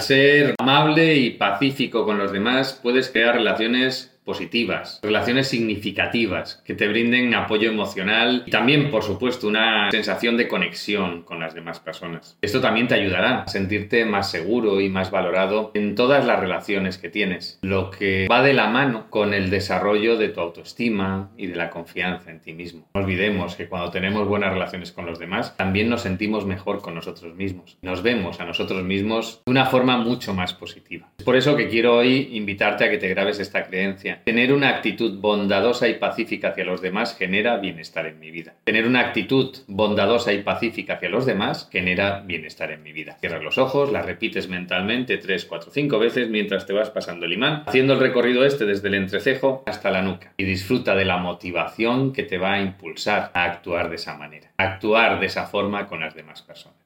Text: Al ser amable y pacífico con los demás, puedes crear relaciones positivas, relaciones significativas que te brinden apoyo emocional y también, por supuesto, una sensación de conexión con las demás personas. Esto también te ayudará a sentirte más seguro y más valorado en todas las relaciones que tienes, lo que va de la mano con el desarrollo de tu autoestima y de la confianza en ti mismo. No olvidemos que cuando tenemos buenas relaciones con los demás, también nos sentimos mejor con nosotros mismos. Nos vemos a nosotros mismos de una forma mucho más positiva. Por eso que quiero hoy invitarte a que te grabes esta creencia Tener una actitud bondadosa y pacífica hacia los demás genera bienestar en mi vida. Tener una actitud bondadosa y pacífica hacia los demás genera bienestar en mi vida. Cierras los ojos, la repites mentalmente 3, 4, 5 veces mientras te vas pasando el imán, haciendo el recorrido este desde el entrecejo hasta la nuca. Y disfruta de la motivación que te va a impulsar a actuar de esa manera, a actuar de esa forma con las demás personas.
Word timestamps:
Al 0.00 0.06
ser 0.06 0.54
amable 0.58 1.14
y 1.16 1.32
pacífico 1.32 2.06
con 2.06 2.16
los 2.16 2.32
demás, 2.32 2.80
puedes 2.82 3.10
crear 3.10 3.34
relaciones 3.34 4.18
positivas, 4.30 5.00
relaciones 5.02 5.48
significativas 5.48 6.62
que 6.64 6.74
te 6.74 6.86
brinden 6.86 7.34
apoyo 7.34 7.68
emocional 7.68 8.44
y 8.46 8.50
también, 8.52 8.88
por 8.88 9.02
supuesto, 9.02 9.48
una 9.48 9.90
sensación 9.90 10.36
de 10.36 10.46
conexión 10.46 11.22
con 11.22 11.40
las 11.40 11.52
demás 11.52 11.80
personas. 11.80 12.38
Esto 12.40 12.60
también 12.60 12.86
te 12.86 12.94
ayudará 12.94 13.42
a 13.42 13.48
sentirte 13.48 14.04
más 14.04 14.30
seguro 14.30 14.80
y 14.80 14.88
más 14.88 15.10
valorado 15.10 15.72
en 15.74 15.96
todas 15.96 16.24
las 16.24 16.38
relaciones 16.38 16.96
que 16.96 17.08
tienes, 17.08 17.58
lo 17.62 17.90
que 17.90 18.28
va 18.30 18.40
de 18.44 18.54
la 18.54 18.68
mano 18.68 19.10
con 19.10 19.34
el 19.34 19.50
desarrollo 19.50 20.16
de 20.16 20.28
tu 20.28 20.38
autoestima 20.38 21.30
y 21.36 21.48
de 21.48 21.56
la 21.56 21.70
confianza 21.70 22.30
en 22.30 22.38
ti 22.38 22.52
mismo. 22.52 22.86
No 22.94 23.00
olvidemos 23.00 23.56
que 23.56 23.66
cuando 23.66 23.90
tenemos 23.90 24.28
buenas 24.28 24.52
relaciones 24.52 24.92
con 24.92 25.06
los 25.06 25.18
demás, 25.18 25.56
también 25.56 25.88
nos 25.90 26.02
sentimos 26.02 26.46
mejor 26.46 26.82
con 26.82 26.94
nosotros 26.94 27.34
mismos. 27.34 27.78
Nos 27.82 28.04
vemos 28.04 28.38
a 28.38 28.44
nosotros 28.44 28.84
mismos 28.84 29.42
de 29.44 29.50
una 29.50 29.66
forma 29.66 29.96
mucho 29.96 30.34
más 30.34 30.54
positiva. 30.54 31.09
Por 31.22 31.36
eso 31.36 31.56
que 31.56 31.68
quiero 31.68 31.96
hoy 31.96 32.30
invitarte 32.32 32.84
a 32.84 32.90
que 32.90 32.98
te 32.98 33.08
grabes 33.08 33.38
esta 33.40 33.66
creencia 33.66 34.20
Tener 34.24 34.52
una 34.52 34.68
actitud 34.68 35.18
bondadosa 35.18 35.88
y 35.88 35.94
pacífica 35.94 36.48
hacia 36.48 36.64
los 36.64 36.80
demás 36.80 37.16
genera 37.16 37.56
bienestar 37.56 38.06
en 38.06 38.18
mi 38.18 38.30
vida. 38.30 38.54
Tener 38.64 38.86
una 38.86 39.00
actitud 39.00 39.56
bondadosa 39.66 40.32
y 40.32 40.42
pacífica 40.42 40.94
hacia 40.94 41.08
los 41.08 41.26
demás 41.26 41.68
genera 41.70 42.20
bienestar 42.20 42.70
en 42.70 42.82
mi 42.82 42.92
vida. 42.92 43.16
Cierras 43.20 43.42
los 43.42 43.58
ojos, 43.58 43.90
la 43.92 44.02
repites 44.02 44.48
mentalmente 44.48 45.18
3, 45.18 45.44
4, 45.44 45.70
5 45.72 45.98
veces 45.98 46.30
mientras 46.30 46.66
te 46.66 46.72
vas 46.72 46.90
pasando 46.90 47.26
el 47.26 47.32
imán, 47.32 47.64
haciendo 47.66 47.94
el 47.94 48.00
recorrido 48.00 48.44
este 48.44 48.66
desde 48.66 48.88
el 48.88 48.94
entrecejo 48.94 49.62
hasta 49.66 49.90
la 49.90 50.02
nuca. 50.02 50.32
Y 50.36 50.44
disfruta 50.44 50.94
de 50.94 51.04
la 51.04 51.18
motivación 51.18 52.12
que 52.12 52.22
te 52.22 52.38
va 52.38 52.54
a 52.54 52.60
impulsar 52.60 53.30
a 53.34 53.44
actuar 53.44 53.90
de 53.90 53.96
esa 53.96 54.16
manera, 54.16 54.50
a 54.56 54.64
actuar 54.64 55.20
de 55.20 55.26
esa 55.26 55.46
forma 55.46 55.86
con 55.86 56.00
las 56.00 56.14
demás 56.14 56.42
personas. 56.42 56.80